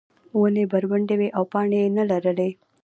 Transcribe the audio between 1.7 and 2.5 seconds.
یې نه لرلې.